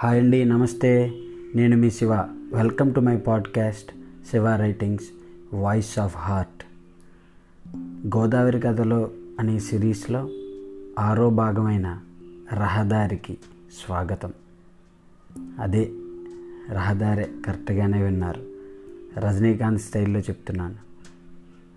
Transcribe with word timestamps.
Hi 0.00 0.18
అండి 0.18 0.44
నమస్తే. 0.44 1.12
నేను 1.54 1.76
మీ 1.76 1.90
Shiva. 1.90 2.14
Welcome 2.52 2.94
to 2.94 3.00
my 3.00 3.16
podcast 3.16 3.92
Shiva 4.30 4.56
writings 4.56 5.04
voice 5.54 5.98
of 5.98 6.16
heart 6.16 6.64
Godavari 8.16 8.60
కథలో 8.60 9.10
అనే 9.40 9.58
సిరీస్లో 9.58 10.30
ఆరో 10.98 11.30
భాగమైన 11.30 12.00
రహదారికి 12.52 13.38
స్వాగతం. 13.84 14.32
అదే 15.58 15.92
రహదారే 16.70 17.30
కరెక్ట్గానే 17.46 18.02
విన్నారు. 18.02 18.42
రజనీకాంత్ 19.18 19.80
స్టైల్లో 19.80 20.20
చెప్తున్నాను. 20.20 20.76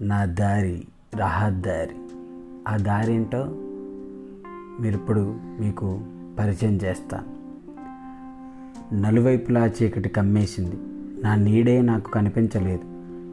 నా 0.00 0.24
దారి 0.24 0.84
రహదారి. 1.16 1.96
ఆ 2.68 2.76
దారి 2.76 3.14
ఏంటో 3.14 3.44
మీరు 4.80 4.94
ఇప్పుడు 4.94 5.36
మీకు 5.40 6.00
పరిచయం 6.38 6.78
చేస్తాను. 6.84 7.35
నలువైపులా 8.92 9.66
చీకటి 9.66 10.08
కమ్మేసింది. 10.08 10.76
నా 11.22 11.34
నీడే 11.34 11.82
నాకు 11.82 12.10
కనిపించలేదు. 12.10 12.82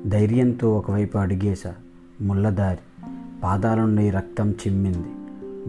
ధైర్యంతో 0.10 0.78
ఒకవైపు 0.78 1.18
అడిగేశా. 1.18 1.74
ముళ్ళదారి. 2.22 3.06
పాదాల 3.44 3.80
నుండి 3.80 4.10
రక్తం 4.10 4.52
చిమ్మింది. 4.52 5.08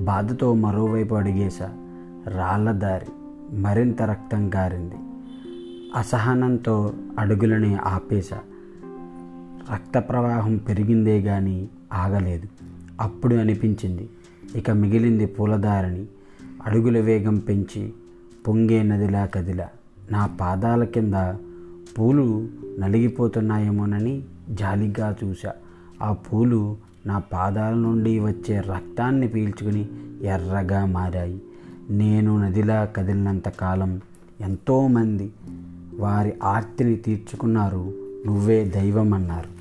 బాధతో 0.05 0.55
మరోవైపు 0.55 1.15
అడిగేశా. 1.15 1.73
రాళ్ళ 2.27 2.73
దారి 2.73 3.07
మరింత 3.57 4.03
రక్తం 4.03 4.55
గారింది. 4.55 4.95
అసహనంతో 5.97 6.93
అడుగులని 7.19 7.75
ఆపేశా. 7.75 8.39
రక్త 9.73 9.99
ప్రవాహం 9.99 10.57
పెరిగిందే 10.57 11.21
గాని 11.21 11.69
ఆగలేదు. 11.93 12.49
అప్పుడు 13.01 13.35
అనిపించింది. 13.35 14.09
ఇక 14.55 14.71
మిగిలింది 14.71 15.27
పూలదారిని. 15.27 16.07
అడుగుల 16.67 16.99
వేగం 16.99 17.39
పెంచి 17.39 17.93
పొంగే 18.49 18.83
నదిలా 18.83 19.27
కదిలా 19.27 19.69
నా 20.11 20.27
పాదాల 20.27 20.85
కింద 20.85 21.15
పూలు 21.99 22.49
నలిగిపోతున్నాయేమోనని 22.79 24.23
జాలిగా 24.51 25.17
చూశా. 25.25 25.53
ఆ 26.03 26.13
పూలు 26.13 26.77
నా 27.07 27.19
పాదాల 27.19 27.75
నుండి 27.75 28.21
వచ్చే 28.21 28.61
రక్తాన్ని 28.61 29.29
పీల్చుకుని 29.29 29.89
ఎర్రగా 30.23 30.85
మారాయి. 30.85 31.43
నేను 31.91 32.43
నదిలా 32.43 32.85
కదిలినంత 32.85 33.49
కాలం 33.49 34.01
ఎంతోమంది 34.41 35.33
వారి 35.99 36.33
ఆర్తిని 36.43 36.97
తీర్చుకున్నారు. 36.97 37.95
నువ్వే 38.27 38.65
దైవం 38.65 39.15
అన్నారు 39.15 39.55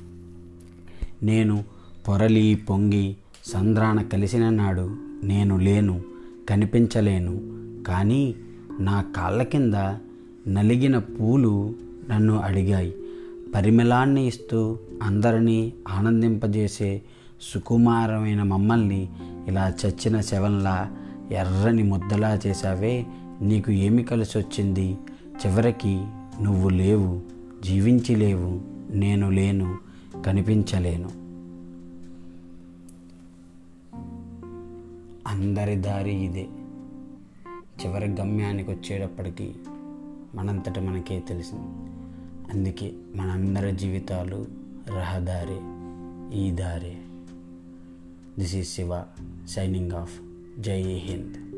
నేను 1.24 1.64
పొరలి 2.08 2.54
పొంగి 2.70 3.16
సంద్రాన 3.44 4.02
కలిసిన 4.02 4.50
నాడు 4.50 4.96
నేను 5.24 5.56
లేను 5.56 6.00
కనిపించలేను. 6.50 7.40
కానీ 7.84 8.34
నా 8.80 9.04
కాళ్ళ 9.16 9.42
కింద 9.42 9.74
నలిగిన 10.48 10.98
పూలు 10.98 11.74
నన్ను 12.10 12.38
అడిగాయి. 12.38 12.94
పరిమళాన్ని 13.54 14.26
ఇస్తూ 14.26 14.78
అందరినీ 15.02 15.72
ఆనందింపజేసే 15.88 17.02
సుకుమారమైన 17.42 18.42
మమ్మల్ని 18.42 19.08
ఇలా 19.46 19.72
చచ్చిన 19.86 20.20
శవంలా 20.20 20.96
ఎర్రని 21.30 21.82
ముద్దలా 21.82 22.40
చేశావే 22.46 23.06
నీకు 23.40 23.72
ఏమి 23.72 24.02
కలిసి 24.02 24.38
వచ్చింది 24.38 24.98
చివరికి 25.46 26.06
నువ్వు 26.42 26.68
లేవు 26.68 27.20
జీవించి 27.64 28.16
లేవు 28.16 28.60
నేను 28.90 29.30
లేను 29.30 29.78
కనిపించలేను. 30.26 31.10
అందరి 35.28 35.76
దారి 35.76 36.24
ఇదే. 36.24 36.46
చివరి 37.82 38.06
గమ్యానికి 38.06 38.70
వచ్చేటప్పటికి 38.70 39.54
మనంతట 40.34 40.78
మనకే 40.78 41.20
తెలిసింది 41.20 41.90
అందుకే 42.52 42.92
మనందరి 43.16 43.72
జీవితాలు 43.72 44.46
రహదారి 44.88 45.58
ఈ 46.38 46.50
దారి. 46.50 46.96
This 48.38 48.54
is 48.54 48.68
Shiva 48.68 49.02
signing 49.48 49.92
off. 49.92 50.20
Jai 50.60 50.82
Hind. 50.82 51.53